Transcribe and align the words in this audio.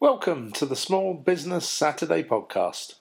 Welcome 0.00 0.52
to 0.52 0.64
the 0.64 0.76
Small 0.76 1.12
Business 1.12 1.68
Saturday 1.68 2.22
podcast. 2.22 2.94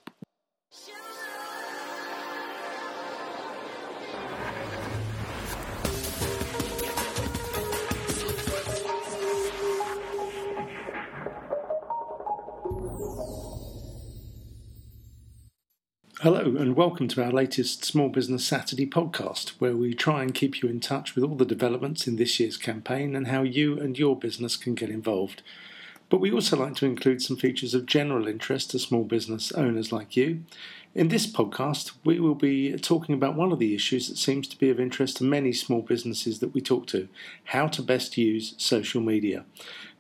Hello, 16.22 16.40
and 16.40 16.76
welcome 16.76 17.08
to 17.10 17.24
our 17.24 17.32
latest 17.32 17.86
Small 17.86 18.10
Business 18.10 18.44
Saturday 18.44 18.88
podcast, 18.88 19.50
where 19.60 19.76
we 19.76 19.94
try 19.94 20.24
and 20.24 20.34
keep 20.34 20.64
you 20.64 20.68
in 20.70 20.80
touch 20.80 21.14
with 21.14 21.24
all 21.24 21.36
the 21.36 21.46
developments 21.46 22.08
in 22.08 22.16
this 22.16 22.40
year's 22.40 22.58
campaign 22.58 23.16
and 23.16 23.28
how 23.28 23.44
you 23.44 23.80
and 23.80 24.00
your 24.00 24.16
business 24.18 24.58
can 24.58 24.74
get 24.74 24.90
involved. 24.90 25.44
But 26.10 26.22
we 26.22 26.32
also 26.32 26.56
like 26.58 26.76
to 26.76 26.86
include 26.86 27.22
some 27.22 27.36
features 27.36 27.74
of 27.74 27.86
general 27.86 28.28
interest 28.28 28.72
to 28.72 28.80
small 28.80 29.04
business 29.04 29.52
owners 29.52 29.92
like 29.92 30.16
you. 30.16 30.44
In 30.96 31.10
this 31.10 31.28
podcast, 31.28 31.92
we 32.06 32.20
will 32.20 32.34
be 32.34 32.78
talking 32.78 33.14
about 33.14 33.36
one 33.36 33.52
of 33.52 33.60
the 33.60 33.76
issues 33.76 34.08
that 34.08 34.18
seems 34.18 34.48
to 34.48 34.58
be 34.58 34.70
of 34.70 34.80
interest 34.80 35.18
to 35.18 35.24
many 35.24 35.52
small 35.52 35.82
businesses 35.82 36.40
that 36.40 36.54
we 36.54 36.62
talk 36.62 36.88
to 36.88 37.10
how 37.46 37.68
to 37.68 37.82
best 37.82 38.18
use 38.18 38.56
social 38.58 39.02
media. 39.02 39.46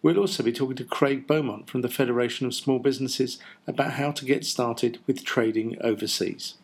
We'll 0.01 0.17
also 0.17 0.43
be 0.43 0.53
talking 0.53 0.77
to 0.77 0.85
Craig 0.85 1.27
Beaumont 1.27 1.69
from 1.69 1.81
the 1.81 1.89
Federation 1.89 2.47
of 2.47 2.55
Small 2.55 2.79
Businesses 2.79 3.37
about 3.67 3.93
how 3.93 4.11
to 4.11 4.25
get 4.25 4.45
started 4.45 4.99
with 5.05 5.25
trading 5.25 5.77
overseas. 5.81 6.55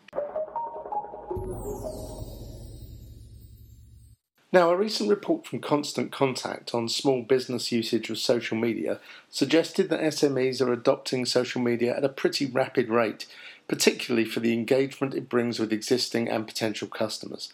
Now, 4.54 4.70
a 4.70 4.76
recent 4.76 5.10
report 5.10 5.48
from 5.48 5.58
Constant 5.58 6.12
Contact 6.12 6.76
on 6.76 6.88
small 6.88 7.22
business 7.22 7.72
usage 7.72 8.08
of 8.08 8.18
social 8.18 8.56
media 8.56 9.00
suggested 9.28 9.88
that 9.88 9.98
SMEs 9.98 10.64
are 10.64 10.72
adopting 10.72 11.26
social 11.26 11.60
media 11.60 11.96
at 11.96 12.04
a 12.04 12.08
pretty 12.08 12.46
rapid 12.46 12.88
rate, 12.88 13.26
particularly 13.66 14.24
for 14.24 14.38
the 14.38 14.52
engagement 14.52 15.12
it 15.12 15.28
brings 15.28 15.58
with 15.58 15.72
existing 15.72 16.28
and 16.28 16.46
potential 16.46 16.86
customers. 16.86 17.52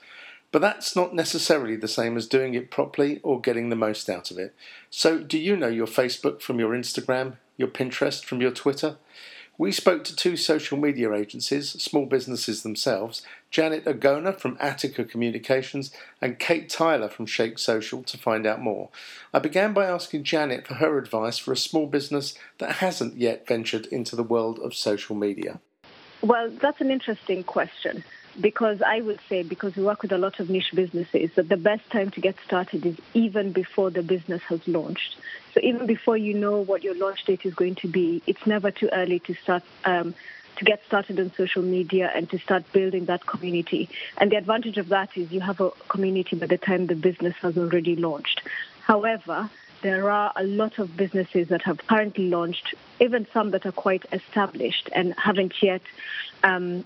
But 0.52 0.60
that's 0.60 0.94
not 0.94 1.14
necessarily 1.14 1.74
the 1.74 1.88
same 1.88 2.18
as 2.18 2.28
doing 2.28 2.52
it 2.52 2.70
properly 2.70 3.18
or 3.22 3.40
getting 3.40 3.70
the 3.70 3.76
most 3.76 4.10
out 4.10 4.30
of 4.30 4.36
it. 4.36 4.54
So, 4.90 5.20
do 5.20 5.38
you 5.38 5.56
know 5.56 5.68
your 5.68 5.86
Facebook 5.86 6.42
from 6.42 6.60
your 6.60 6.72
Instagram, 6.72 7.38
your 7.56 7.68
Pinterest 7.68 8.22
from 8.22 8.42
your 8.42 8.52
Twitter? 8.52 8.98
We 9.56 9.72
spoke 9.72 10.04
to 10.04 10.16
two 10.16 10.38
social 10.38 10.78
media 10.78 11.14
agencies, 11.14 11.70
small 11.82 12.06
businesses 12.06 12.62
themselves, 12.62 13.22
Janet 13.50 13.84
Agona 13.84 14.38
from 14.38 14.56
Attica 14.60 15.04
Communications 15.04 15.90
and 16.20 16.38
Kate 16.38 16.68
Tyler 16.68 17.08
from 17.08 17.26
Shake 17.26 17.58
Social 17.58 18.02
to 18.04 18.16
find 18.16 18.46
out 18.46 18.60
more. 18.60 18.90
I 19.34 19.40
began 19.40 19.72
by 19.72 19.86
asking 19.86 20.24
Janet 20.24 20.66
for 20.66 20.74
her 20.74 20.98
advice 20.98 21.38
for 21.38 21.52
a 21.52 21.56
small 21.56 21.86
business 21.86 22.38
that 22.58 22.76
hasn't 22.76 23.16
yet 23.16 23.48
ventured 23.48 23.86
into 23.86 24.14
the 24.14 24.22
world 24.22 24.60
of 24.60 24.74
social 24.74 25.16
media. 25.16 25.60
Well, 26.22 26.50
that's 26.50 26.80
an 26.80 26.90
interesting 26.90 27.42
question 27.42 28.04
because 28.40 28.80
I 28.82 29.00
would 29.00 29.18
say, 29.28 29.42
because 29.42 29.74
we 29.74 29.82
work 29.82 30.02
with 30.02 30.12
a 30.12 30.18
lot 30.18 30.38
of 30.38 30.48
niche 30.48 30.72
businesses, 30.72 31.30
that 31.34 31.48
the 31.48 31.56
best 31.56 31.88
time 31.90 32.10
to 32.10 32.20
get 32.20 32.36
started 32.44 32.86
is 32.86 32.96
even 33.14 33.52
before 33.52 33.90
the 33.90 34.02
business 34.02 34.42
has 34.42 34.66
launched. 34.68 35.16
So 35.54 35.60
even 35.62 35.86
before 35.86 36.16
you 36.16 36.34
know 36.34 36.60
what 36.60 36.84
your 36.84 36.94
launch 36.94 37.24
date 37.24 37.44
is 37.44 37.54
going 37.54 37.74
to 37.76 37.88
be, 37.88 38.22
it's 38.26 38.46
never 38.46 38.70
too 38.70 38.88
early 38.92 39.18
to 39.20 39.34
start 39.34 39.64
um, 39.84 40.14
to 40.60 40.64
get 40.66 40.80
started 40.86 41.18
on 41.18 41.32
social 41.36 41.62
media 41.62 42.12
and 42.14 42.28
to 42.28 42.38
start 42.38 42.70
building 42.72 43.06
that 43.06 43.26
community. 43.26 43.88
And 44.18 44.30
the 44.30 44.36
advantage 44.36 44.76
of 44.76 44.88
that 44.90 45.08
is 45.16 45.32
you 45.32 45.40
have 45.40 45.58
a 45.58 45.70
community 45.88 46.36
by 46.36 46.46
the 46.46 46.58
time 46.58 46.86
the 46.86 46.94
business 46.94 47.34
has 47.40 47.56
already 47.56 47.96
launched. 47.96 48.42
However, 48.82 49.48
there 49.80 50.10
are 50.10 50.32
a 50.36 50.44
lot 50.44 50.78
of 50.78 50.94
businesses 50.98 51.48
that 51.48 51.62
have 51.62 51.78
currently 51.86 52.28
launched, 52.28 52.74
even 53.00 53.26
some 53.32 53.52
that 53.52 53.64
are 53.64 53.72
quite 53.72 54.04
established 54.12 54.90
and 54.94 55.14
haven't 55.14 55.54
yet 55.62 55.80
um, 56.44 56.84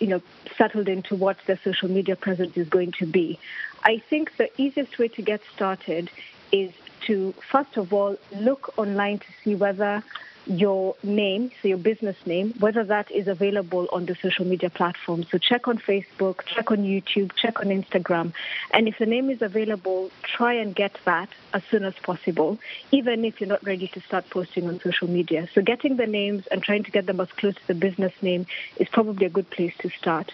you 0.00 0.08
know, 0.08 0.20
settled 0.56 0.88
into 0.88 1.14
what 1.14 1.36
their 1.46 1.60
social 1.62 1.88
media 1.88 2.16
presence 2.16 2.56
is 2.56 2.68
going 2.68 2.92
to 2.98 3.06
be. 3.06 3.38
I 3.84 4.02
think 4.10 4.36
the 4.38 4.50
easiest 4.60 4.98
way 4.98 5.06
to 5.06 5.22
get 5.22 5.40
started 5.54 6.10
is 6.50 6.72
to, 7.06 7.32
first 7.48 7.76
of 7.76 7.92
all, 7.92 8.16
look 8.34 8.76
online 8.76 9.20
to 9.20 9.26
see 9.44 9.54
whether 9.54 10.02
your 10.48 10.96
name, 11.02 11.50
so 11.60 11.68
your 11.68 11.78
business 11.78 12.16
name, 12.26 12.54
whether 12.58 12.82
that 12.84 13.10
is 13.10 13.28
available 13.28 13.86
on 13.92 14.06
the 14.06 14.16
social 14.16 14.46
media 14.46 14.70
platform. 14.70 15.24
So 15.24 15.38
check 15.38 15.68
on 15.68 15.78
Facebook, 15.78 16.44
check 16.46 16.70
on 16.70 16.78
YouTube, 16.78 17.32
check 17.36 17.60
on 17.60 17.66
Instagram. 17.66 18.32
And 18.72 18.88
if 18.88 18.98
the 18.98 19.06
name 19.06 19.30
is 19.30 19.42
available, 19.42 20.10
try 20.22 20.54
and 20.54 20.74
get 20.74 20.96
that 21.04 21.28
as 21.52 21.62
soon 21.70 21.84
as 21.84 21.94
possible, 22.02 22.58
even 22.90 23.24
if 23.24 23.40
you're 23.40 23.48
not 23.48 23.64
ready 23.64 23.88
to 23.88 24.00
start 24.00 24.28
posting 24.30 24.66
on 24.68 24.80
social 24.80 25.08
media. 25.08 25.48
So 25.54 25.60
getting 25.60 25.96
the 25.96 26.06
names 26.06 26.46
and 26.48 26.62
trying 26.62 26.84
to 26.84 26.90
get 26.90 27.06
them 27.06 27.20
as 27.20 27.30
close 27.32 27.54
to 27.54 27.66
the 27.66 27.74
business 27.74 28.12
name 28.22 28.46
is 28.78 28.88
probably 28.88 29.26
a 29.26 29.30
good 29.30 29.50
place 29.50 29.74
to 29.80 29.90
start. 29.90 30.32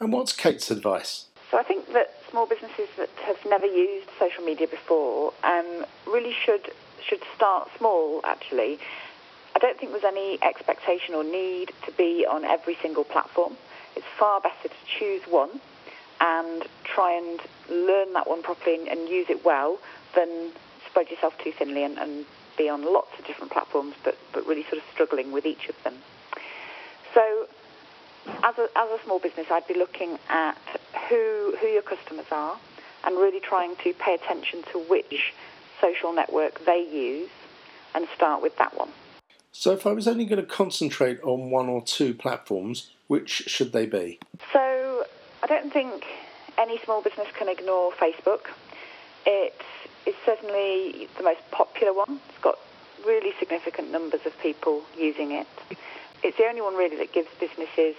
And 0.00 0.12
what's 0.12 0.32
Kate's 0.32 0.70
advice? 0.70 1.26
So 1.50 1.58
I 1.58 1.62
think 1.62 1.92
that 1.92 2.14
small 2.30 2.46
businesses 2.46 2.88
that 2.96 3.10
have 3.24 3.38
never 3.46 3.66
used 3.66 4.08
social 4.18 4.44
media 4.44 4.68
before 4.68 5.32
um, 5.44 5.84
really 6.06 6.32
should 6.32 6.70
should 7.02 7.22
start 7.34 7.68
small 7.78 8.20
actually 8.24 8.78
I 9.58 9.60
don't 9.60 9.76
think 9.76 9.90
there's 9.90 10.04
any 10.04 10.38
expectation 10.40 11.16
or 11.16 11.24
need 11.24 11.72
to 11.84 11.90
be 11.90 12.24
on 12.24 12.44
every 12.44 12.76
single 12.80 13.02
platform. 13.02 13.56
It's 13.96 14.06
far 14.16 14.40
better 14.40 14.68
to 14.68 14.74
choose 14.86 15.22
one 15.26 15.60
and 16.20 16.62
try 16.84 17.18
and 17.18 17.40
learn 17.68 18.12
that 18.12 18.28
one 18.28 18.40
properly 18.40 18.88
and 18.88 19.08
use 19.08 19.28
it 19.28 19.44
well 19.44 19.80
than 20.14 20.52
spread 20.88 21.10
yourself 21.10 21.36
too 21.42 21.50
thinly 21.50 21.82
and, 21.82 21.98
and 21.98 22.24
be 22.56 22.68
on 22.68 22.84
lots 22.84 23.18
of 23.18 23.26
different 23.26 23.50
platforms 23.50 23.96
but, 24.04 24.16
but 24.32 24.46
really 24.46 24.62
sort 24.62 24.74
of 24.74 24.84
struggling 24.92 25.32
with 25.32 25.44
each 25.44 25.68
of 25.68 25.74
them. 25.82 25.94
So 27.12 27.48
as 28.44 28.56
a, 28.58 28.68
as 28.76 28.90
a 29.00 29.00
small 29.04 29.18
business, 29.18 29.48
I'd 29.50 29.66
be 29.66 29.74
looking 29.74 30.20
at 30.28 30.56
who, 31.08 31.56
who 31.60 31.66
your 31.66 31.82
customers 31.82 32.26
are 32.30 32.56
and 33.02 33.16
really 33.16 33.40
trying 33.40 33.74
to 33.82 33.92
pay 33.94 34.14
attention 34.14 34.62
to 34.70 34.78
which 34.78 35.34
social 35.80 36.12
network 36.12 36.64
they 36.64 36.86
use 36.88 37.30
and 37.96 38.06
start 38.14 38.40
with 38.40 38.56
that 38.58 38.78
one. 38.78 38.90
So, 39.52 39.72
if 39.72 39.86
I 39.86 39.92
was 39.92 40.06
only 40.06 40.24
going 40.24 40.40
to 40.40 40.46
concentrate 40.46 41.20
on 41.22 41.50
one 41.50 41.68
or 41.68 41.82
two 41.82 42.14
platforms, 42.14 42.90
which 43.06 43.30
should 43.30 43.72
they 43.72 43.86
be? 43.86 44.20
So, 44.52 45.04
I 45.42 45.46
don't 45.46 45.72
think 45.72 46.04
any 46.58 46.78
small 46.84 47.02
business 47.02 47.28
can 47.36 47.48
ignore 47.48 47.92
Facebook. 47.92 48.50
It 49.26 49.60
is 50.06 50.14
certainly 50.24 51.08
the 51.16 51.22
most 51.22 51.40
popular 51.50 51.92
one. 51.92 52.20
It's 52.28 52.38
got 52.42 52.58
really 53.06 53.32
significant 53.38 53.90
numbers 53.90 54.20
of 54.26 54.38
people 54.40 54.82
using 54.96 55.32
it. 55.32 55.46
It's 56.22 56.36
the 56.36 56.46
only 56.46 56.60
one 56.60 56.74
really 56.74 56.96
that 56.96 57.12
gives 57.12 57.28
businesses 57.40 57.94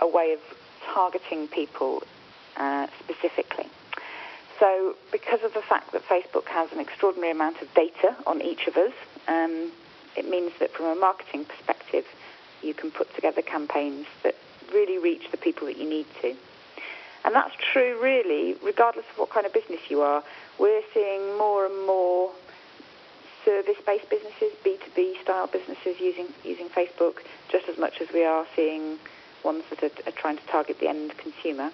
a 0.00 0.06
way 0.06 0.32
of 0.32 0.40
targeting 0.92 1.48
people 1.48 2.02
uh, 2.56 2.86
specifically. 3.00 3.66
So, 4.60 4.96
because 5.10 5.42
of 5.42 5.54
the 5.54 5.62
fact 5.62 5.92
that 5.92 6.06
Facebook 6.06 6.46
has 6.46 6.70
an 6.72 6.78
extraordinary 6.78 7.32
amount 7.32 7.60
of 7.60 7.72
data 7.74 8.14
on 8.26 8.40
each 8.40 8.66
of 8.66 8.76
us, 8.76 8.92
um, 9.26 9.72
it 10.16 10.28
means 10.28 10.52
that 10.60 10.72
from 10.72 10.86
a 10.86 10.94
marketing 10.94 11.44
perspective, 11.44 12.04
you 12.62 12.74
can 12.74 12.90
put 12.90 13.14
together 13.14 13.42
campaigns 13.42 14.06
that 14.22 14.34
really 14.72 14.98
reach 14.98 15.30
the 15.30 15.36
people 15.36 15.66
that 15.66 15.76
you 15.76 15.88
need 15.88 16.06
to. 16.22 16.34
And 17.24 17.34
that's 17.34 17.54
true, 17.72 17.98
really, 18.02 18.56
regardless 18.62 19.06
of 19.12 19.18
what 19.18 19.30
kind 19.30 19.46
of 19.46 19.52
business 19.52 19.80
you 19.88 20.02
are. 20.02 20.22
We're 20.58 20.82
seeing 20.92 21.38
more 21.38 21.66
and 21.66 21.86
more 21.86 22.30
service-based 23.44 24.08
businesses, 24.10 24.52
B2B 24.64 25.22
style 25.22 25.46
businesses 25.46 26.00
using 26.00 26.28
using 26.44 26.68
Facebook, 26.68 27.18
just 27.50 27.68
as 27.68 27.78
much 27.78 28.00
as 28.00 28.08
we 28.12 28.24
are 28.24 28.46
seeing 28.54 28.98
ones 29.42 29.64
that 29.70 29.82
are, 29.82 30.08
are 30.08 30.12
trying 30.12 30.36
to 30.36 30.46
target 30.46 30.80
the 30.80 30.88
end 30.88 31.16
consumer. 31.18 31.70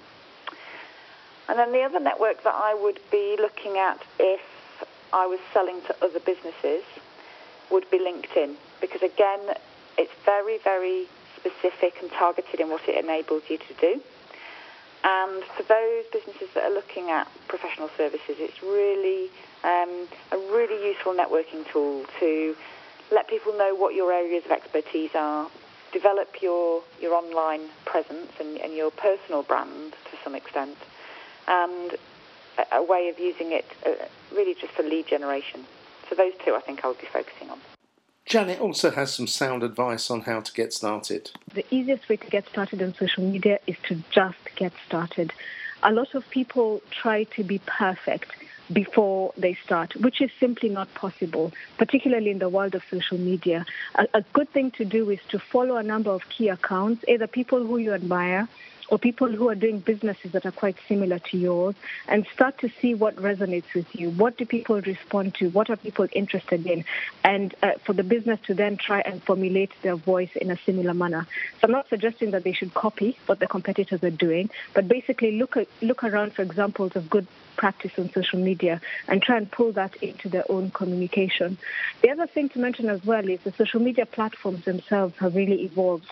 And 1.49 1.59
then 1.59 1.73
the 1.73 1.83
other 1.83 2.01
network 2.01 2.45
that 2.45 2.55
I 2.55 2.75
would 2.75 3.01
be 3.11 3.37
looking 3.39 3.77
at 3.77 4.01
if 4.19 4.41
I 5.13 5.27
was 5.27 5.41
selling 5.53 5.81
to 5.83 6.05
other 6.05 6.21
businesses 6.21 6.85
would 7.71 7.91
be 7.91 7.99
LinkedIn 7.99 8.55
because, 8.81 9.03
again, 9.03 9.41
it's 9.99 10.13
very, 10.25 10.59
very 10.59 11.07
specific 11.37 11.95
and 12.01 12.11
targeted 12.11 12.61
in 12.61 12.69
what 12.69 12.89
it 12.89 13.03
enables 13.03 13.43
you 13.49 13.59
to 13.59 13.75
do. 13.81 14.01
And 15.03 15.43
for 15.57 15.63
those 15.63 16.05
businesses 16.13 16.49
that 16.55 16.65
are 16.65 16.75
looking 16.75 17.11
at 17.11 17.27
professional 17.49 17.89
services, 17.97 18.37
it's 18.39 18.63
really 18.63 19.31
um, 19.65 20.07
a 20.33 20.37
really 20.53 20.89
useful 20.89 21.15
networking 21.15 21.67
tool 21.71 22.05
to 22.19 22.55
let 23.11 23.29
people 23.29 23.57
know 23.57 23.75
what 23.75 23.95
your 23.95 24.13
areas 24.13 24.45
of 24.45 24.53
expertise 24.53 25.11
are, 25.15 25.49
develop 25.93 26.43
your, 26.43 26.83
your 27.01 27.15
online 27.15 27.63
presence 27.85 28.31
and, 28.39 28.59
and 28.59 28.75
your 28.75 28.91
personal 28.91 29.43
brand 29.43 29.93
to 30.11 30.17
some 30.23 30.35
extent, 30.35 30.77
and 31.49 31.97
a, 32.59 32.77
a 32.77 32.83
way 32.83 33.09
of 33.09 33.19
using 33.19 33.53
it 33.53 33.67
uh, 33.87 33.93
really 34.35 34.55
just 34.55 34.73
for 34.75 34.83
lead 34.83 35.07
generation. 35.07 35.65
So 36.11 36.17
those 36.17 36.33
two 36.45 36.55
I 36.55 36.61
think 36.61 36.85
I 36.85 36.89
would 36.89 37.01
be 37.01 37.07
focusing 37.07 37.49
on. 37.51 37.61
Janet 38.27 38.61
also 38.61 38.91
has 38.91 39.15
some 39.15 39.27
sound 39.27 39.63
advice 39.63 40.11
on 40.11 40.21
how 40.23 40.41
to 40.41 40.53
get 40.53 40.73
started. 40.73 41.31
The 41.55 41.65
easiest 41.71 42.09
way 42.09 42.17
to 42.17 42.27
get 42.27 42.49
started 42.49 42.83
on 42.83 42.95
social 42.95 43.25
media 43.25 43.59
is 43.67 43.77
to 43.89 44.03
just 44.11 44.39
get 44.57 44.73
started. 44.87 45.33
a 45.83 45.93
lot 45.93 46.15
of 46.15 46.29
people 46.31 46.83
try 46.91 47.25
to 47.25 47.43
be 47.43 47.59
perfect 47.67 48.31
before 48.73 49.33
they 49.37 49.55
start, 49.65 49.97
which 49.97 50.21
is 50.21 50.31
simply 50.39 50.69
not 50.69 50.93
possible, 50.95 51.53
particularly 51.77 52.31
in 52.31 52.39
the 52.39 52.49
world 52.49 52.75
of 52.75 52.83
social 52.91 53.19
media. 53.19 53.65
A, 53.97 54.07
a, 54.15 54.23
good 54.33 54.49
thing 54.51 54.71
to 54.73 54.85
do 54.85 55.11
is 55.11 55.19
to 55.31 55.39
follow 55.39 55.77
a 55.77 55.83
number 55.83 56.11
of 56.11 56.29
key 56.29 56.49
accounts, 56.49 57.05
either 57.09 57.27
people 57.27 57.67
who 57.67 57.79
you 57.79 57.93
admire 57.93 58.49
or 58.91 58.99
people 58.99 59.29
who 59.29 59.49
are 59.49 59.55
doing 59.55 59.79
businesses 59.79 60.33
that 60.33 60.45
are 60.45 60.53
quite 60.53 60.77
similar 60.89 61.19
to 61.19 61.39
yours 61.39 61.75
and 62.09 62.27
start 62.35 62.59
to 62.59 62.69
see 62.81 62.95
what 62.95 63.17
resonates 63.17 63.73
with 63.75 63.87
you. 63.95 64.11
What 64.11 64.37
do 64.37 64.45
people 64.45 64.81
respond 64.81 65.35
to? 65.37 65.49
What 65.51 65.71
are 65.71 65.77
people 65.77 66.09
interested 66.13 66.67
in? 66.67 66.85
And 67.25 67.55
uh, 67.63 67.73
for 67.85 67.93
the 67.93 68.03
business 68.03 68.41
to 68.47 68.55
then 68.55 68.77
try 68.77 69.01
and 69.01 69.23
formulate 69.23 69.71
their 69.83 69.97
voice 69.97 70.31
in 70.35 70.51
a 70.51 70.59
similar 70.67 70.93
manner. 70.93 71.27
So 71.61 71.67
I'm 71.67 71.73
not 71.73 71.89
suggesting 71.89 72.33
that 72.33 72.43
they 72.43 72.53
should 72.53 72.75
copy 72.75 73.17
what 73.27 73.39
the 73.39 73.47
competitors 73.47 74.03
are 74.03 74.11
doing, 74.11 74.51
but 74.75 74.89
basically 74.89 75.39
look 75.39 75.57
at, 75.57 75.69
look 75.81 76.03
around 76.03 76.33
for 76.33 76.43
examples 76.43 76.97
of 76.97 77.09
good 77.09 77.27
practice 77.57 77.93
on 77.99 78.11
social 78.11 78.39
media 78.39 78.81
and 79.07 79.23
try 79.23 79.37
and 79.37 79.51
pull 79.51 79.71
that 79.73 79.95
into 79.97 80.29
their 80.29 80.51
own 80.51 80.71
communication. 80.71 81.59
The 82.03 82.11
other 82.11 82.27
thing 82.27 82.49
to 82.51 82.59
mention 82.59 82.89
as 82.89 83.05
well 83.05 83.29
is 83.29 83.41
the 83.41 83.53
social 83.53 83.81
media 83.81 84.07
platforms 84.07 84.65
themselves 84.65 85.15
have 85.19 85.35
really 85.37 85.63
evolved. 85.63 86.11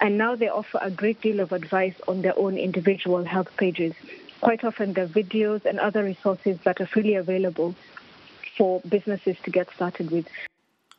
And 0.00 0.18
now 0.18 0.34
they 0.36 0.48
offer 0.48 0.78
a 0.82 0.90
great 0.90 1.20
deal 1.20 1.40
of 1.40 1.52
advice 1.52 1.94
on 2.08 2.22
their 2.22 2.38
own 2.38 2.56
individual 2.58 3.24
health 3.24 3.56
pages. 3.56 3.94
Quite 4.40 4.64
often, 4.64 4.92
there 4.92 5.04
are 5.04 5.08
videos 5.08 5.64
and 5.64 5.78
other 5.78 6.04
resources 6.04 6.58
that 6.64 6.80
are 6.80 6.86
freely 6.86 7.14
available 7.14 7.74
for 8.58 8.80
businesses 8.88 9.36
to 9.44 9.50
get 9.50 9.70
started 9.74 10.10
with. 10.10 10.26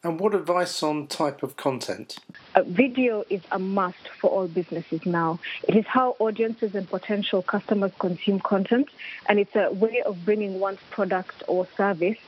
And 0.03 0.19
what 0.19 0.35
advice 0.35 0.83
on 0.83 1.07
type 1.07 1.41
of 1.41 1.57
content? 1.57 2.19
A 2.53 2.61
video 2.63 3.23
is 3.29 3.41
a 3.51 3.57
must 3.57 4.07
for 4.19 4.29
all 4.29 4.47
businesses 4.47 5.03
now. 5.03 5.39
It 5.67 5.75
is 5.75 5.85
how 5.87 6.15
audiences 6.19 6.75
and 6.75 6.87
potential 6.87 7.41
customers 7.41 7.91
consume 7.97 8.39
content, 8.39 8.89
and 9.27 9.39
it's 9.39 9.55
a 9.55 9.71
way 9.71 10.03
of 10.05 10.23
bringing 10.23 10.59
one's 10.59 10.79
product 10.91 11.43
or 11.47 11.67
service 11.75 12.19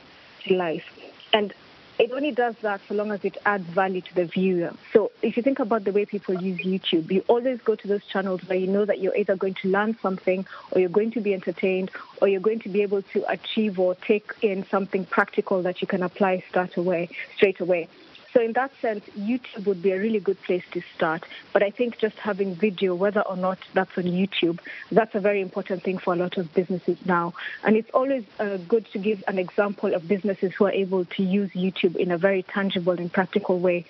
to 0.44 0.54
life. 0.54 0.84
And 1.32 1.54
it 1.98 2.12
only 2.12 2.30
does 2.30 2.54
that 2.62 2.80
so 2.88 2.94
long 2.94 3.10
as 3.10 3.20
it 3.24 3.36
adds 3.44 3.66
value 3.68 4.00
to 4.00 4.14
the 4.14 4.24
viewer. 4.24 4.72
So 4.92 5.10
if 5.20 5.36
you 5.36 5.42
think 5.42 5.58
about 5.58 5.84
the 5.84 5.92
way 5.92 6.06
people 6.06 6.40
use 6.40 6.60
YouTube, 6.60 7.10
you 7.10 7.24
always 7.26 7.60
go 7.64 7.74
to 7.74 7.88
those 7.88 8.04
channels 8.12 8.40
where 8.46 8.58
you 8.58 8.68
know 8.68 8.84
that 8.84 9.00
you're 9.00 9.16
either 9.16 9.36
going 9.36 9.54
to 9.62 9.68
learn 9.68 9.98
something 10.00 10.46
or 10.70 10.80
you're 10.80 10.88
going 10.88 11.10
to 11.12 11.20
be 11.20 11.34
entertained 11.34 11.90
or 12.22 12.28
you're 12.28 12.40
going 12.40 12.60
to 12.60 12.68
be 12.68 12.82
able 12.82 13.02
to 13.02 13.24
achieve 13.28 13.78
or 13.78 13.96
take 13.96 14.30
in 14.42 14.64
something 14.70 15.06
practical 15.06 15.62
that 15.62 15.80
you 15.80 15.88
can 15.88 16.02
apply 16.02 16.44
start 16.48 16.76
away, 16.76 17.08
straight 17.36 17.60
away. 17.60 17.88
So 18.32 18.42
in 18.42 18.52
that 18.52 18.70
sense, 18.82 19.04
YouTube 19.16 19.66
would 19.66 19.82
be 19.82 19.92
a 19.92 19.98
really 19.98 20.20
good 20.20 20.40
place 20.42 20.62
to 20.72 20.82
start. 20.94 21.24
But 21.52 21.62
I 21.62 21.70
think 21.70 21.98
just 21.98 22.16
having 22.16 22.54
video, 22.54 22.94
whether 22.94 23.22
or 23.22 23.36
not 23.36 23.58
that's 23.72 23.96
on 23.96 24.04
YouTube, 24.04 24.60
that's 24.92 25.14
a 25.14 25.20
very 25.20 25.40
important 25.40 25.82
thing 25.82 25.98
for 25.98 26.12
a 26.12 26.16
lot 26.16 26.36
of 26.36 26.52
businesses 26.54 26.98
now. 27.06 27.34
And 27.64 27.76
it's 27.76 27.90
always 27.94 28.24
uh, 28.38 28.58
good 28.68 28.86
to 28.92 28.98
give 28.98 29.24
an 29.26 29.38
example 29.38 29.94
of 29.94 30.06
businesses 30.06 30.52
who 30.52 30.66
are 30.66 30.72
able 30.72 31.06
to 31.06 31.22
use 31.22 31.50
YouTube 31.52 31.96
in 31.96 32.10
a 32.10 32.18
very 32.18 32.42
tangible 32.42 32.92
and 32.92 33.10
practical 33.10 33.58
way. 33.60 33.86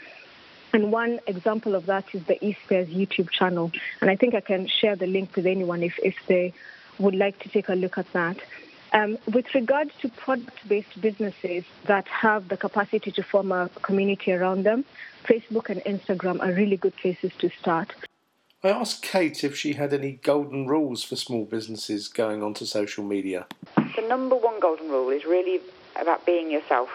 And 0.72 0.92
one 0.92 1.18
example 1.26 1.74
of 1.74 1.86
that 1.86 2.04
is 2.14 2.22
the 2.24 2.36
eSpares 2.36 2.94
YouTube 2.94 3.30
channel. 3.30 3.72
And 4.00 4.10
I 4.10 4.16
think 4.16 4.34
I 4.34 4.40
can 4.40 4.68
share 4.68 4.96
the 4.96 5.06
link 5.06 5.34
with 5.34 5.46
anyone 5.46 5.82
if, 5.82 5.98
if 6.02 6.14
they 6.26 6.52
would 6.98 7.14
like 7.14 7.38
to 7.40 7.48
take 7.48 7.68
a 7.68 7.74
look 7.74 7.98
at 7.98 8.12
that. 8.12 8.36
Um, 8.92 9.18
with 9.32 9.54
regard 9.54 9.92
to 10.00 10.08
product-based 10.08 11.00
businesses 11.00 11.64
that 11.84 12.08
have 12.08 12.48
the 12.48 12.56
capacity 12.56 13.10
to 13.12 13.22
form 13.22 13.52
a 13.52 13.68
community 13.82 14.32
around 14.32 14.64
them, 14.64 14.84
Facebook 15.24 15.68
and 15.68 15.80
Instagram 15.82 16.40
are 16.40 16.52
really 16.52 16.76
good 16.76 16.96
places 16.96 17.32
to 17.38 17.50
start. 17.50 17.94
I 18.64 18.70
asked 18.70 19.02
Kate 19.02 19.44
if 19.44 19.56
she 19.56 19.74
had 19.74 19.92
any 19.92 20.12
golden 20.12 20.66
rules 20.66 21.04
for 21.04 21.16
small 21.16 21.44
businesses 21.44 22.08
going 22.08 22.42
onto 22.42 22.64
social 22.64 23.04
media. 23.04 23.46
The 23.76 24.06
number 24.08 24.34
one 24.34 24.58
golden 24.58 24.88
rule 24.88 25.10
is 25.10 25.24
really 25.24 25.60
about 25.94 26.26
being 26.26 26.50
yourself. 26.50 26.88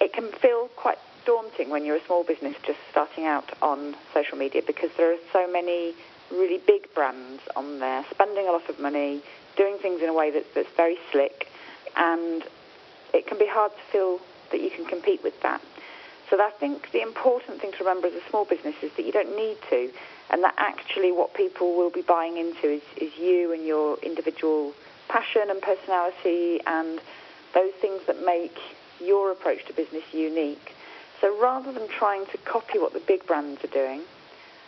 It 0.00 0.12
can 0.12 0.32
feel 0.32 0.68
quite 0.76 0.98
daunting 1.24 1.70
when 1.70 1.84
you're 1.84 1.96
a 1.96 2.04
small 2.06 2.24
business 2.24 2.54
just 2.66 2.78
starting 2.90 3.24
out 3.24 3.50
on 3.62 3.96
social 4.12 4.36
media 4.36 4.62
because 4.66 4.90
there 4.96 5.12
are 5.12 5.18
so 5.32 5.50
many 5.50 5.94
really 6.30 6.60
big 6.66 6.92
brands 6.94 7.42
on 7.56 7.78
there 7.78 8.04
spending 8.10 8.48
a 8.48 8.52
lot 8.52 8.68
of 8.68 8.78
money, 8.80 9.22
doing 9.56 9.78
things 9.78 10.02
in 10.02 10.08
a 10.08 10.12
way 10.12 10.30
that, 10.30 10.44
that's 10.54 10.70
very 10.76 10.96
slick, 11.12 11.48
and 11.96 12.42
it 13.12 13.26
can 13.26 13.38
be 13.38 13.46
hard 13.46 13.72
to 13.72 13.82
feel 13.92 14.20
that 14.50 14.60
you 14.60 14.70
can 14.70 14.84
compete 14.84 15.22
with 15.22 15.40
that. 15.42 15.60
So 16.30 16.40
I 16.40 16.50
think 16.50 16.90
the 16.92 17.02
important 17.02 17.60
thing 17.60 17.72
to 17.72 17.78
remember 17.78 18.08
as 18.08 18.14
a 18.14 18.30
small 18.30 18.44
business 18.44 18.74
is 18.82 18.90
that 18.96 19.04
you 19.04 19.12
don't 19.12 19.36
need 19.36 19.58
to, 19.70 19.90
and 20.30 20.42
that 20.42 20.54
actually 20.56 21.12
what 21.12 21.34
people 21.34 21.76
will 21.76 21.90
be 21.90 22.02
buying 22.02 22.38
into 22.38 22.68
is, 22.68 22.82
is 22.96 23.16
you 23.18 23.52
and 23.52 23.64
your 23.66 23.98
individual 24.02 24.72
passion 25.08 25.42
and 25.50 25.60
personality 25.60 26.60
and 26.66 27.00
those 27.52 27.72
things 27.80 28.00
that 28.06 28.24
make 28.24 28.56
your 29.00 29.30
approach 29.30 29.64
to 29.66 29.72
business 29.74 30.02
unique. 30.12 30.73
So 31.24 31.40
rather 31.40 31.72
than 31.72 31.88
trying 31.88 32.26
to 32.26 32.36
copy 32.44 32.78
what 32.78 32.92
the 32.92 33.00
big 33.00 33.26
brands 33.26 33.64
are 33.64 33.68
doing, 33.68 34.02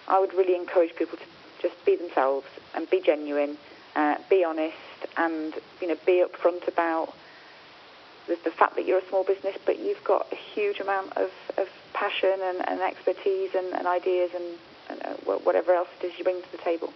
I 0.09 0.19
would 0.19 0.33
really 0.33 0.55
encourage 0.55 0.97
people 0.97 1.19
to 1.19 1.25
just 1.61 1.85
be 1.85 1.97
themselves 1.97 2.47
and 2.75 2.89
be 2.89 2.99
genuine 2.99 3.59
uh, 3.95 4.17
be 4.31 4.43
honest, 4.43 4.77
and 5.19 5.53
you 5.83 5.89
know 5.89 5.97
be 6.07 6.25
upfront 6.25 6.67
about 6.67 7.15
the, 8.27 8.39
the, 8.43 8.51
fact 8.51 8.75
that 8.77 8.87
you're 8.87 9.01
a 9.01 9.09
small 9.09 9.23
business, 9.23 9.57
but 9.67 9.79
you've 9.79 10.03
got 10.03 10.27
a 10.33 10.35
huge 10.35 10.81
amount 10.81 11.15
of, 11.19 11.31
of 11.59 11.69
passion 11.93 12.39
and, 12.43 12.67
and 12.67 12.81
expertise 12.81 13.55
and, 13.55 13.75
and, 13.75 13.87
ideas 13.87 14.31
and, 14.35 14.45
and 14.89 15.03
uh, 15.05 15.33
whatever 15.45 15.73
else 15.73 15.89
it 16.01 16.07
is 16.07 16.19
you 16.19 16.25
bring 16.25 16.41
to 16.41 16.53
the 16.53 16.59
table. 16.59 16.91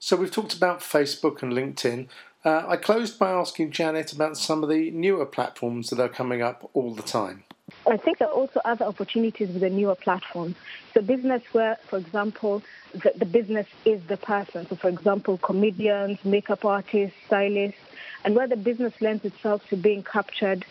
So 0.00 0.16
we've 0.16 0.32
talked 0.32 0.54
about 0.54 0.80
Facebook 0.80 1.42
and 1.42 1.52
LinkedIn. 1.52 2.08
Uh, 2.44 2.64
I 2.66 2.76
closed 2.76 3.20
by 3.20 3.30
asking 3.30 3.70
Janet 3.70 4.12
about 4.12 4.36
some 4.36 4.64
of 4.64 4.68
the 4.68 4.90
newer 4.90 5.26
platforms 5.26 5.90
that 5.90 6.00
are 6.00 6.08
coming 6.08 6.42
up 6.42 6.68
all 6.74 6.92
the 6.92 7.02
time. 7.02 7.44
I 7.86 7.96
think 7.96 8.18
there 8.18 8.28
are 8.28 8.34
also 8.34 8.60
other 8.64 8.84
opportunities 8.84 9.48
with 9.48 9.60
the 9.60 9.70
newer 9.70 9.94
platforms. 9.94 10.56
So 10.94 11.00
business 11.00 11.42
where, 11.52 11.76
for 11.88 11.98
example, 11.98 12.62
the, 12.92 13.12
the 13.16 13.24
business 13.24 13.66
is 13.84 14.02
the 14.04 14.16
person. 14.16 14.66
So, 14.68 14.76
for 14.76 14.88
example, 14.88 15.38
comedians, 15.38 16.24
makeup 16.24 16.64
artists, 16.64 17.16
stylists, 17.26 17.80
and 18.24 18.34
where 18.34 18.48
the 18.48 18.56
business 18.56 18.92
lends 19.00 19.24
itself 19.24 19.68
to 19.68 19.76
being 19.76 20.02
captured, 20.02 20.64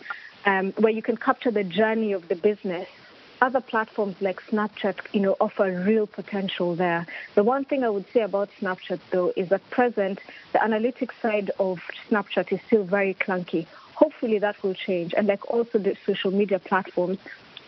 um, 0.44 0.72
where 0.72 0.92
you 0.92 1.02
can 1.02 1.16
capture 1.16 1.50
the 1.50 1.64
journey 1.64 2.12
of 2.12 2.28
the 2.28 2.36
business. 2.36 2.88
Other 3.42 3.60
platforms 3.60 4.16
like 4.20 4.40
Snapchat, 4.42 4.96
you 5.12 5.20
know, 5.20 5.36
offer 5.38 5.84
real 5.84 6.06
potential 6.06 6.74
there. 6.74 7.06
The 7.34 7.44
one 7.44 7.66
thing 7.66 7.84
I 7.84 7.90
would 7.90 8.10
say 8.12 8.20
about 8.20 8.48
Snapchat, 8.60 9.00
though, 9.10 9.34
is 9.36 9.52
at 9.52 9.68
present 9.68 10.20
the 10.52 10.58
analytics 10.58 11.12
side 11.20 11.50
of 11.58 11.80
Snapchat 12.08 12.52
is 12.52 12.60
still 12.66 12.84
very 12.84 13.12
clunky 13.12 13.66
hopefully 13.96 14.38
that 14.38 14.62
will 14.62 14.74
change. 14.74 15.14
And 15.16 15.26
like 15.26 15.50
also 15.50 15.78
the 15.78 15.96
social 16.06 16.30
media 16.30 16.58
platforms, 16.58 17.18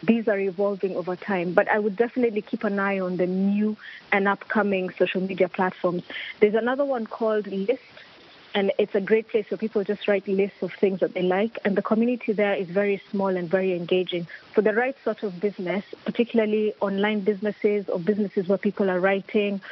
these 0.02 0.28
are 0.28 0.38
evolving 0.38 0.94
over 0.94 1.16
time. 1.16 1.54
But 1.54 1.69
I 1.69 1.78
would 1.78 1.96
definitely 1.96 2.42
keep 2.42 2.64
an 2.64 2.79
eye 2.79 3.00
on 3.00 3.17
the 3.17 3.26
new 3.26 3.76
and 4.12 4.29
upcoming 4.29 4.91
social 4.98 5.20
media 5.20 5.48
platforms. 5.48 6.03
There's 6.41 6.55
another 6.55 6.84
one 6.84 7.06
called 7.06 7.46
List, 7.46 7.81
and 8.55 8.72
it's 8.79 8.94
a 8.94 9.00
great 9.00 9.29
place 9.29 9.46
where 9.48 9.58
people 9.58 9.82
just 9.84 10.06
write 10.06 10.29
lists 10.29 10.62
of 10.62 10.70
things 10.81 11.00
that 11.00 11.14
they 11.14 11.22
like. 11.22 11.58
And 11.64 11.76
the 11.76 11.82
community 11.82 12.32
there 12.32 12.55
is 12.55 12.69
very 12.69 13.00
small 13.10 13.34
and 13.34 13.48
very 13.50 13.74
engaging. 13.74 14.26
For 14.55 14.60
the 14.60 14.74
right 14.74 14.96
sort 15.05 15.22
of 15.22 15.41
business, 15.41 15.84
particularly 16.05 16.74
online 16.81 17.20
businesses 17.20 17.88
or 17.88 17.98
businesses 17.98 18.48
where 18.48 18.58
people 18.58 18.91
are 18.91 19.00
writing 19.00 19.62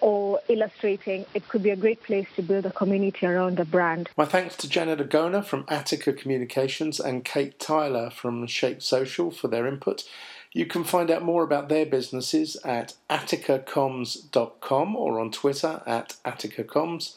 or 0.00 0.40
illustrating, 0.48 1.24
it 1.34 1.48
could 1.48 1.62
be 1.62 1.70
a 1.70 1.76
great 1.76 2.02
place 2.02 2.26
to 2.36 2.42
build 2.42 2.66
a 2.66 2.72
community 2.72 3.26
around 3.26 3.60
a 3.60 3.64
brand. 3.64 4.08
My 4.16 4.24
thanks 4.24 4.56
to 4.58 4.68
Janet 4.68 4.98
Ogona 4.98 5.44
from 5.44 5.64
Attica 5.68 6.12
Communications 6.12 7.00
and 7.00 7.24
Kate 7.24 7.58
Tyler 7.58 8.10
from 8.10 8.46
Shake 8.46 8.82
Social 8.82 9.30
for 9.30 9.48
their 9.48 9.66
input. 9.66 10.04
You 10.52 10.66
can 10.66 10.84
find 10.84 11.10
out 11.10 11.22
more 11.22 11.44
about 11.44 11.68
their 11.68 11.86
businesses 11.86 12.56
at 12.64 12.94
atticacoms.com 13.08 14.96
or 14.96 15.20
on 15.20 15.30
Twitter 15.30 15.80
at 15.86 16.16
atticacoms 16.24 17.14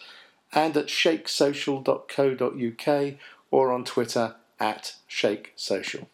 and 0.53 0.77
at 0.77 0.87
shakesocial.co.uk 0.87 3.13
or 3.49 3.71
on 3.71 3.83
Twitter 3.83 4.35
at 4.59 4.93
shakesocial. 5.09 6.05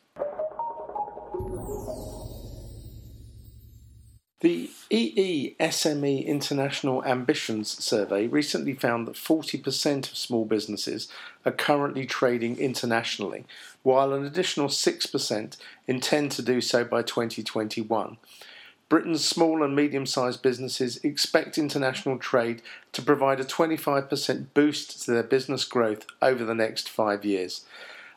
The 4.41 4.69
EE 4.89 5.55
SME 5.60 6.25
International 6.25 7.03
Ambitions 7.03 7.84
Survey 7.84 8.25
recently 8.27 8.74
found 8.74 9.05
that 9.05 9.15
40% 9.15 10.10
of 10.10 10.17
small 10.17 10.46
businesses 10.46 11.10
are 11.46 11.51
currently 11.51 12.05
trading 12.05 12.58
internationally, 12.58 13.43
while 13.84 14.13
an 14.13 14.25
additional 14.25 14.69
6% 14.69 15.58
intend 15.88 16.31
to 16.31 16.41
do 16.41 16.62
so 16.62 16.86
by 16.86 17.01
2021. 17.01 18.15
Britain's 18.88 19.25
small 19.25 19.62
and 19.62 19.75
medium 19.75 20.05
sized 20.05 20.41
businesses 20.41 21.03
expect 21.03 21.58
international 21.58 22.17
trade 22.17 22.62
to 22.93 23.01
provide 23.01 23.41
a 23.41 23.46
25% 23.46 24.46
boost 24.53 25.03
to 25.03 25.12
their 25.12 25.22
business 25.22 25.65
growth 25.65 26.05
over 26.22 26.46
the 26.46 26.55
next 26.55 26.88
five 26.88 27.25
years. 27.25 27.65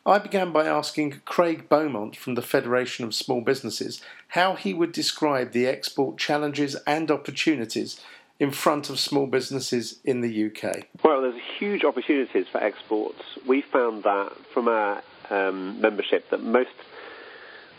I 0.05 0.19
began 0.19 0.51
by 0.51 0.65
asking 0.65 1.21
Craig 1.23 1.69
Beaumont 1.69 2.17
from 2.17 2.35
the 2.35 2.41
Federation 2.41 3.05
of 3.05 3.15
Small 3.15 3.39
Businesses 3.39 4.01
how 4.29 4.55
he 4.55 4.73
would 4.73 4.91
describe 4.91 5.53
the 5.53 5.65
export 5.65 6.17
challenges 6.17 6.75
and 6.85 7.09
opportunities 7.09 8.01
in 8.37 8.51
front 8.51 8.89
of 8.89 8.99
small 8.99 9.27
businesses 9.27 9.99
in 10.03 10.19
the 10.19 10.47
UK? 10.47 10.87
Well, 11.03 11.21
there's 11.21 11.41
huge 11.57 11.85
opportunities 11.85 12.47
for 12.51 12.61
exports. 12.61 13.21
We 13.47 13.61
found 13.61 14.03
that 14.03 14.33
from 14.53 14.67
our 14.67 15.01
um, 15.29 15.79
membership 15.79 16.29
that 16.31 16.43
most 16.43 16.71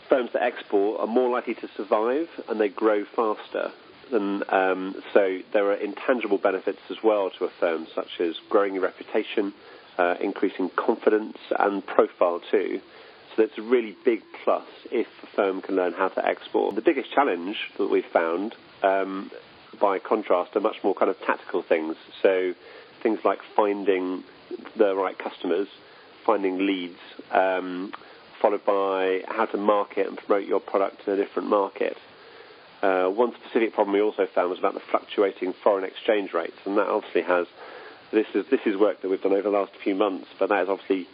firms 0.09 0.31
that 0.33 0.41
export 0.41 1.01
are 1.01 1.07
more 1.07 1.29
likely 1.29 1.53
to 1.55 1.67
survive 1.77 2.29
and 2.49 2.59
they 2.59 2.69
grow 2.69 3.05
faster. 3.05 3.71
And 4.11 4.43
um, 4.49 5.03
so 5.13 5.41
there 5.53 5.65
are 5.65 5.75
intangible 5.75 6.39
benefits 6.39 6.81
as 6.89 7.03
well 7.03 7.29
to 7.31 7.45
a 7.45 7.49
firm, 7.49 7.85
such 7.93 8.19
as 8.19 8.37
growing 8.49 8.73
your 8.73 8.83
reputation, 8.83 9.53
uh, 9.97 10.15
increasing 10.21 10.69
confidence 10.75 11.37
and 11.57 11.85
profile 11.85 12.41
too. 12.51 12.81
So 13.35 13.41
that's 13.43 13.57
a 13.57 13.61
really 13.61 13.95
big 14.05 14.21
plus 14.43 14.65
if 14.91 15.07
a 15.23 15.27
firm 15.35 15.61
can 15.61 15.75
learn 15.75 15.93
how 15.93 16.07
to 16.09 16.25
export. 16.25 16.75
The 16.75 16.81
biggest 16.81 17.11
challenge 17.11 17.57
that 17.77 17.89
we've 17.89 18.05
found, 18.05 18.55
um, 18.81 19.31
by 19.79 19.99
contrast, 19.99 20.55
are 20.55 20.61
much 20.61 20.77
more 20.83 20.95
kind 20.95 21.09
of 21.09 21.19
tactical 21.21 21.61
things. 21.61 21.95
So 22.21 22.53
things 23.03 23.19
like 23.25 23.39
finding 23.55 24.23
the 24.77 24.95
right 24.95 25.17
customers, 25.17 25.67
finding 26.25 26.65
leads, 26.65 26.99
um, 27.31 27.91
followed 28.41 28.65
by 28.65 29.23
how 29.27 29.45
to 29.45 29.57
market 29.57 30.07
and 30.07 30.17
promote 30.17 30.47
your 30.47 30.59
product 30.59 31.07
in 31.07 31.13
a 31.13 31.17
different 31.17 31.49
market. 31.49 31.97
Uh, 32.81 33.07
one 33.07 33.33
specific 33.35 33.73
problem 33.73 33.93
we 33.93 34.01
also 34.01 34.27
found 34.33 34.49
was 34.49 34.59
about 34.59 34.73
the 34.73 34.81
fluctuating 34.91 35.53
foreign 35.63 35.83
exchange 35.83 36.33
rates, 36.33 36.57
and 36.65 36.77
that 36.77 36.87
obviously 36.87 37.21
has 37.21 37.47
this 38.11 38.27
is 38.33 38.45
this 38.47 38.61
is 38.65 38.77
work 38.77 39.01
that 39.01 39.09
we've 39.09 39.21
done 39.21 39.33
over 39.33 39.43
the 39.43 39.49
last 39.49 39.75
few 39.83 39.95
months, 39.95 40.27
but 40.39 40.49
that 40.49 40.63
is 40.63 40.69
obviously 40.69 41.07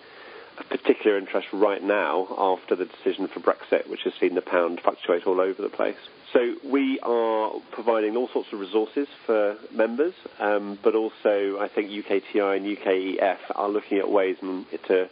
of 0.57 0.69
particular 0.69 1.17
interest 1.17 1.47
right 1.53 1.83
now 1.83 2.27
after 2.37 2.75
the 2.75 2.85
decision 2.85 3.27
for 3.27 3.39
Brexit, 3.39 3.87
which 3.87 4.03
has 4.03 4.13
seen 4.19 4.35
the 4.35 4.41
pound 4.41 4.81
fluctuate 4.81 5.25
all 5.25 5.39
over 5.39 5.61
the 5.61 5.69
place. 5.69 5.97
So 6.33 6.55
we 6.63 6.99
are 7.01 7.51
providing 7.71 8.15
all 8.15 8.29
sorts 8.29 8.53
of 8.53 8.59
resources 8.59 9.07
for 9.25 9.57
members, 9.71 10.13
um, 10.39 10.77
but 10.81 10.95
also 10.95 11.59
I 11.59 11.67
think 11.67 11.89
UKTI 11.89 12.57
and 12.57 12.65
UKEF 12.65 13.37
are 13.55 13.69
looking 13.69 13.97
at 13.97 14.09
ways 14.09 14.37
to 14.39 15.09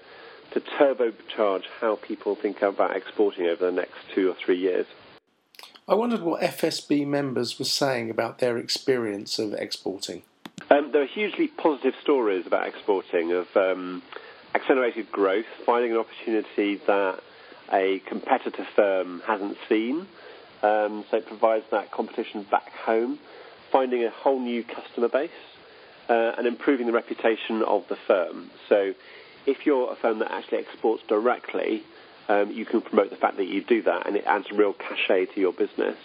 to 0.52 0.60
turbocharge 0.60 1.66
how 1.80 1.96
people 1.98 2.36
think 2.36 2.62
about 2.64 2.96
exporting 2.96 3.46
over 3.46 3.66
the 3.68 3.72
next 3.72 3.98
two 4.16 4.30
or 4.30 4.34
three 4.34 4.58
years. 4.58 4.88
I 5.88 5.94
wondered 5.94 6.22
what 6.22 6.42
FSB 6.42 7.06
members 7.06 7.60
were 7.60 7.66
saying 7.66 8.10
about 8.10 8.40
their 8.40 8.58
experience 8.58 9.38
of 9.38 9.54
exporting. 9.54 10.24
Um, 10.72 10.92
there 10.92 11.02
are 11.02 11.08
hugely 11.08 11.48
positive 11.48 11.96
stories 12.04 12.46
about 12.46 12.68
exporting 12.68 13.32
of 13.32 13.48
um, 13.56 14.04
accelerated 14.54 15.12
growth, 15.12 15.48
finding 15.66 15.92
an 15.92 15.98
opportunity 15.98 16.80
that 16.86 17.22
a 17.74 18.00
competitor 18.08 18.68
firm 18.76 19.22
hasn't 19.26 19.58
seen. 19.68 20.08
Um, 20.62 21.06
so 21.10 21.18
it 21.18 21.26
provides 21.26 21.66
that 21.72 21.92
competition 21.92 22.46
back 22.52 22.72
home, 22.86 23.18
finding 23.72 24.04
a 24.04 24.12
whole 24.12 24.40
new 24.40 24.64
customer 24.64 25.10
base, 25.10 25.32
uh, 26.08 26.34
and 26.38 26.46
improving 26.46 26.86
the 26.86 26.94
reputation 26.94 27.64
of 27.66 27.84
the 27.90 27.98
firm. 28.06 28.52
So 28.68 28.94
if 29.48 29.66
you're 29.66 29.92
a 29.92 29.96
firm 29.96 30.20
that 30.20 30.32
actually 30.32 30.60
exports 30.60 31.02
directly, 31.08 31.82
um, 32.28 32.52
you 32.52 32.66
can 32.66 32.82
promote 32.82 33.10
the 33.10 33.16
fact 33.16 33.38
that 33.38 33.48
you 33.48 33.64
do 33.64 33.82
that, 33.84 34.06
and 34.06 34.16
it 34.16 34.24
adds 34.28 34.46
real 34.52 34.74
cachet 34.74 35.34
to 35.34 35.40
your 35.40 35.54
business. 35.54 35.98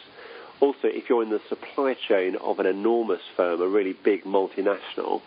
Also, 0.65 0.89
if 0.89 1.11
you're 1.11 1.23
in 1.23 1.29
the 1.29 1.43
supply 1.51 1.95
chain 2.09 2.37
of 2.37 2.59
an 2.59 2.65
enormous 2.65 3.21
firm, 3.37 3.61
a 3.61 3.69
really 3.69 3.93
big 3.93 4.25
multinational, 4.25 5.21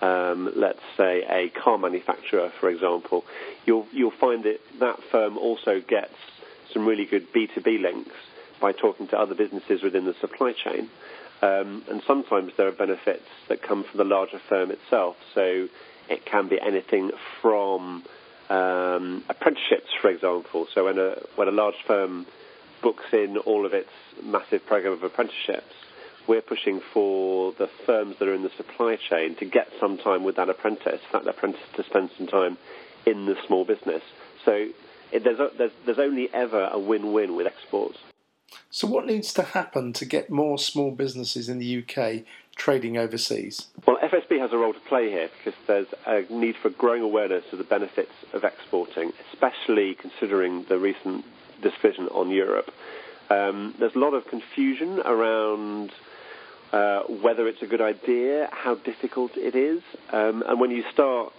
um, 0.00 0.52
let's 0.54 0.78
say 0.96 1.24
a 1.28 1.48
car 1.48 1.76
manufacturer, 1.78 2.52
for 2.60 2.68
example, 2.70 3.24
you'll 3.66 3.88
you'll 3.90 4.12
find 4.20 4.44
that 4.44 4.60
that 4.78 5.00
firm 5.10 5.36
also 5.36 5.80
gets 5.80 6.14
some 6.72 6.86
really 6.86 7.06
good 7.06 7.26
B2B 7.32 7.82
links 7.82 8.14
by 8.60 8.70
talking 8.70 9.08
to 9.08 9.18
other 9.18 9.34
businesses 9.34 9.82
within 9.82 10.04
the 10.04 10.14
supply 10.20 10.52
chain. 10.52 10.88
Um, 11.42 11.82
and 11.90 12.00
sometimes 12.06 12.52
there 12.56 12.68
are 12.68 12.72
benefits 12.86 13.26
that 13.48 13.62
come 13.62 13.82
from 13.82 13.98
the 13.98 14.04
larger 14.04 14.38
firm 14.48 14.70
itself. 14.70 15.16
So 15.34 15.66
it 16.08 16.24
can 16.24 16.48
be 16.48 16.60
anything 16.60 17.10
from 17.42 18.04
um, 18.48 19.24
apprenticeships, 19.28 19.90
for 20.00 20.08
example. 20.10 20.68
So 20.72 20.84
when 20.84 20.98
a 21.00 21.16
when 21.34 21.48
a 21.48 21.56
large 21.62 21.82
firm 21.84 22.26
books 22.84 23.06
in 23.14 23.38
all 23.38 23.64
of 23.64 23.72
its 23.72 23.88
massive 24.22 24.64
program 24.66 24.92
of 24.92 25.02
apprenticeships, 25.02 25.74
we're 26.28 26.42
pushing 26.42 26.80
for 26.92 27.52
the 27.54 27.66
firms 27.86 28.16
that 28.18 28.28
are 28.28 28.34
in 28.34 28.42
the 28.42 28.52
supply 28.56 28.96
chain 28.96 29.34
to 29.36 29.46
get 29.46 29.68
some 29.80 29.96
time 29.96 30.22
with 30.22 30.36
that 30.36 30.50
apprentice, 30.50 31.00
that 31.10 31.26
apprentice 31.26 31.62
to 31.76 31.82
spend 31.82 32.10
some 32.16 32.26
time 32.26 32.58
in 33.06 33.24
the 33.24 33.36
small 33.46 33.64
business. 33.64 34.02
So 34.44 34.68
it, 35.10 35.24
there's, 35.24 35.40
a, 35.40 35.50
there's, 35.56 35.72
there's 35.86 35.98
only 35.98 36.32
ever 36.34 36.68
a 36.70 36.78
win-win 36.78 37.34
with 37.34 37.46
exports. 37.46 37.98
So, 38.70 38.86
what 38.86 39.06
needs 39.06 39.32
to 39.34 39.42
happen 39.42 39.92
to 39.94 40.04
get 40.04 40.30
more 40.30 40.58
small 40.58 40.90
businesses 40.90 41.48
in 41.48 41.58
the 41.58 41.82
UK 41.82 42.24
trading 42.54 42.96
overseas? 42.96 43.68
Well, 43.86 43.98
FSB 44.02 44.38
has 44.38 44.52
a 44.52 44.56
role 44.56 44.72
to 44.72 44.80
play 44.80 45.10
here 45.10 45.28
because 45.38 45.58
there's 45.66 45.86
a 46.06 46.24
need 46.32 46.56
for 46.56 46.70
growing 46.70 47.02
awareness 47.02 47.44
of 47.52 47.58
the 47.58 47.64
benefits 47.64 48.12
of 48.32 48.44
exporting, 48.44 49.12
especially 49.32 49.94
considering 49.94 50.64
the 50.64 50.78
recent 50.78 51.24
decision 51.64 52.08
on 52.08 52.30
Europe. 52.30 52.70
Um, 53.30 53.74
there's 53.78 53.94
a 53.94 53.98
lot 53.98 54.14
of 54.14 54.26
confusion 54.28 55.00
around 55.00 55.90
uh, 56.72 57.02
whether 57.22 57.48
it's 57.48 57.62
a 57.62 57.66
good 57.66 57.80
idea, 57.80 58.48
how 58.52 58.74
difficult 58.74 59.36
it 59.36 59.54
is, 59.54 59.82
um, 60.12 60.42
and 60.46 60.60
when 60.60 60.70
you 60.70 60.84
start, 60.92 61.32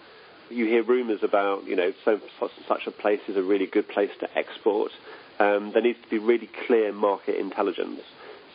you 0.49 0.65
hear 0.65 0.83
rumours 0.83 1.21
about, 1.23 1.65
you 1.65 1.75
know, 1.75 1.91
so 2.03 2.19
such 2.67 2.87
a 2.87 2.91
place 2.91 3.21
is 3.27 3.35
a 3.35 3.43
really 3.43 3.65
good 3.65 3.87
place 3.87 4.11
to 4.19 4.37
export. 4.37 4.91
Um, 5.39 5.71
there 5.73 5.81
needs 5.81 5.99
to 6.03 6.09
be 6.09 6.19
really 6.19 6.49
clear 6.67 6.93
market 6.93 7.35
intelligence. 7.35 8.01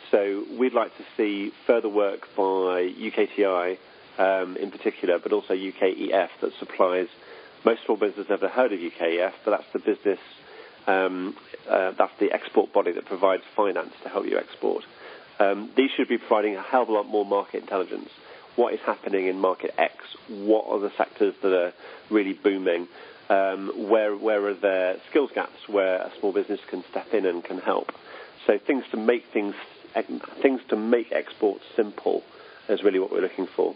So 0.09 0.43
we'd 0.57 0.73
like 0.73 0.95
to 0.97 1.03
see 1.15 1.51
further 1.67 1.89
work 1.89 2.27
by 2.35 2.91
UKTI 2.97 3.77
um, 4.17 4.57
in 4.57 4.71
particular, 4.71 5.19
but 5.19 5.31
also 5.31 5.53
UKEF 5.53 6.29
that 6.41 6.51
supplies 6.59 7.07
most 7.63 7.81
small 7.85 7.97
businesses 7.97 8.29
never 8.29 8.47
heard 8.47 8.73
of 8.73 8.79
UKEF, 8.79 9.33
but 9.45 9.51
that's 9.51 9.71
the 9.73 9.79
business, 9.79 10.19
um, 10.87 11.35
uh, 11.69 11.91
that's 11.97 12.13
the 12.19 12.31
export 12.31 12.73
body 12.73 12.91
that 12.93 13.05
provides 13.05 13.43
finance 13.55 13.91
to 14.03 14.09
help 14.09 14.25
you 14.25 14.37
export. 14.37 14.83
Um, 15.39 15.71
these 15.75 15.89
should 15.95 16.07
be 16.07 16.17
providing 16.17 16.55
a 16.55 16.61
hell 16.61 16.83
of 16.83 16.89
a 16.89 16.91
lot 16.91 17.07
more 17.07 17.25
market 17.25 17.61
intelligence. 17.61 18.09
What 18.55 18.73
is 18.73 18.79
happening 18.85 19.27
in 19.27 19.39
market 19.39 19.73
X? 19.77 19.95
What 20.29 20.65
are 20.67 20.79
the 20.79 20.91
sectors 20.97 21.33
that 21.41 21.53
are 21.53 21.73
really 22.09 22.33
booming? 22.33 22.87
Um, 23.29 23.89
where 23.89 24.15
where 24.15 24.45
are 24.47 24.53
there 24.53 24.97
skills 25.09 25.29
gaps 25.33 25.69
where 25.69 25.95
a 25.95 26.11
small 26.19 26.33
business 26.33 26.59
can 26.69 26.83
step 26.91 27.13
in 27.13 27.25
and 27.25 27.43
can 27.43 27.59
help? 27.59 27.91
So 28.45 28.59
things 28.59 28.83
to 28.91 28.97
make 28.97 29.23
things 29.31 29.55
things 30.41 30.61
to 30.69 30.75
make 30.75 31.11
exports 31.11 31.63
simple 31.75 32.23
is 32.69 32.83
really 32.83 32.99
what 32.99 33.11
we're 33.11 33.21
looking 33.21 33.47
for. 33.55 33.75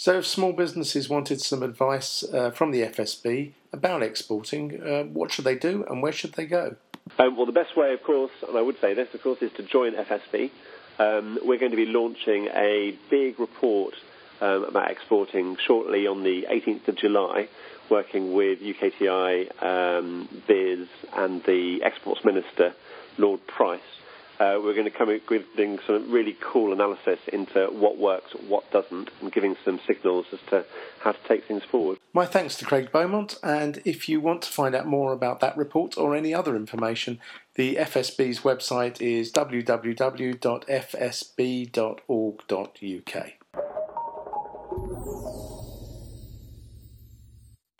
So, 0.00 0.16
if 0.16 0.26
small 0.26 0.54
businesses 0.54 1.10
wanted 1.10 1.42
some 1.42 1.62
advice 1.62 2.24
uh, 2.24 2.52
from 2.52 2.70
the 2.70 2.80
FSB 2.84 3.52
about 3.70 4.02
exporting, 4.02 4.82
uh, 4.82 5.02
what 5.02 5.30
should 5.30 5.44
they 5.44 5.56
do 5.56 5.84
and 5.90 6.00
where 6.00 6.10
should 6.10 6.32
they 6.32 6.46
go? 6.46 6.76
Um, 7.18 7.36
well, 7.36 7.44
the 7.44 7.52
best 7.52 7.76
way, 7.76 7.92
of 7.92 8.02
course, 8.02 8.30
and 8.48 8.56
I 8.56 8.62
would 8.62 8.80
say 8.80 8.94
this, 8.94 9.12
of 9.12 9.22
course, 9.22 9.42
is 9.42 9.52
to 9.58 9.62
join 9.62 9.92
FSB. 9.92 10.52
Um, 10.98 11.38
we're 11.44 11.58
going 11.58 11.72
to 11.72 11.76
be 11.76 11.84
launching 11.84 12.46
a 12.46 12.96
big 13.10 13.38
report 13.38 13.92
um, 14.40 14.64
about 14.64 14.90
exporting 14.90 15.58
shortly 15.66 16.06
on 16.06 16.22
the 16.22 16.46
18th 16.50 16.88
of 16.88 16.96
July, 16.96 17.50
working 17.90 18.32
with 18.32 18.60
UKTI, 18.60 19.62
um, 19.62 20.30
BIS, 20.46 20.88
and 21.12 21.44
the 21.44 21.82
Exports 21.82 22.24
Minister, 22.24 22.72
Lord 23.18 23.46
Price 23.46 23.99
uh, 24.40 24.58
we're 24.62 24.72
going 24.72 24.90
to 24.90 24.90
come 24.90 25.10
up 25.10 25.20
with 25.28 25.44
some 25.86 26.10
really 26.10 26.34
cool 26.40 26.72
analysis 26.72 27.18
into 27.30 27.66
what 27.66 27.98
works, 27.98 28.32
what 28.48 28.70
doesn't, 28.72 29.10
and 29.20 29.30
giving 29.30 29.54
some 29.64 29.78
signals 29.86 30.24
as 30.32 30.38
to 30.48 30.64
how 31.00 31.12
to 31.12 31.18
take 31.28 31.44
things 31.44 31.62
forward. 31.62 31.98
My 32.14 32.24
thanks 32.24 32.56
to 32.56 32.64
Craig 32.64 32.90
Beaumont, 32.90 33.38
and 33.42 33.82
if 33.84 34.08
you 34.08 34.18
want 34.20 34.40
to 34.42 34.50
find 34.50 34.74
out 34.74 34.86
more 34.86 35.12
about 35.12 35.40
that 35.40 35.56
report 35.58 35.98
or 35.98 36.16
any 36.16 36.32
other 36.32 36.56
information, 36.56 37.20
the 37.54 37.76
FSB's 37.76 38.40
website 38.40 39.02
is 39.02 39.30
www.fsb.org.uk. 39.30 39.60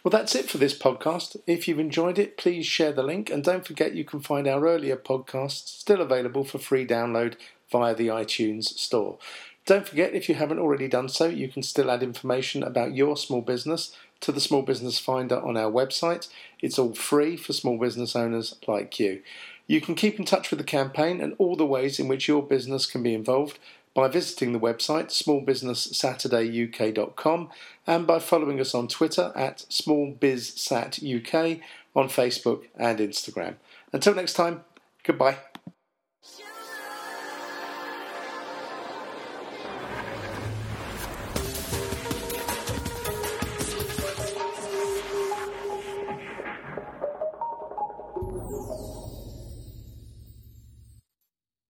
Well, 0.02 0.11
that's 0.11 0.35
it 0.35 0.49
for 0.49 0.57
this 0.57 0.76
podcast. 0.76 1.37
If 1.47 1.69
you've 1.69 1.78
enjoyed 1.78 2.19
it, 2.19 2.38
please 2.38 2.64
share 2.64 2.92
the 2.92 3.02
link 3.02 3.28
and 3.28 3.45
don't 3.45 3.66
forget 3.66 3.95
you 3.95 4.04
can 4.04 4.21
find 4.21 4.49
our 4.49 4.66
earlier 4.66 4.97
podcasts 4.97 5.69
still 5.69 6.00
available 6.00 6.42
for 6.42 6.59
free 6.59 6.87
download 6.87 7.35
via 7.71 7.95
the 7.95 8.07
iTunes 8.07 8.64
Store. 8.64 9.19
Don't 9.66 9.87
forget, 9.87 10.14
if 10.14 10.26
you 10.26 10.37
haven't 10.37 10.59
already 10.59 10.88
done 10.88 11.11
so, 11.11 11.26
you 11.26 11.49
can 11.49 11.62
still 11.62 11.90
add 11.90 12.02
information 12.02 12.62
about 12.62 12.95
your 12.95 13.14
small 13.14 13.42
business 13.42 13.95
to 14.21 14.33
the 14.33 14.40
Small 14.40 14.62
Business 14.62 14.99
Finder 14.99 15.38
on 15.38 15.59
our 15.59 15.71
website. 15.71 16.28
It's 16.62 16.78
all 16.78 16.95
free 16.95 17.37
for 17.37 17.52
small 17.52 17.78
business 17.78 18.16
owners 18.16 18.57
like 18.66 18.99
you. 18.99 19.23
You 19.66 19.83
can 19.83 19.95
keep 19.95 20.19
in 20.19 20.25
touch 20.25 20.50
with 20.50 20.59
the 20.59 20.64
campaign 20.64 21.21
and 21.21 21.35
all 21.37 21.57
the 21.57 21.66
ways 21.66 22.00
in 22.00 22.09
which 22.09 22.26
your 22.26 22.42
business 22.42 22.87
can 22.87 23.02
be 23.02 23.14
involved 23.14 23.59
by 23.95 24.09
visiting 24.09 24.53
the 24.53 24.61
website 24.61 25.09
smallbusinesssaturdayuk.com 25.09 27.49
and 27.87 28.07
by 28.07 28.19
following 28.19 28.61
us 28.61 28.75
on 28.75 28.89
Twitter 28.89 29.33
at 29.35 29.65
smallbizsatuk, 29.71 31.63
on 31.97 32.09
Facebook 32.09 32.67
and 32.77 32.99
Instagram. 32.99 33.55
Until 33.93 34.15
next 34.15 34.35
time, 34.35 34.65
goodbye. 35.03 35.39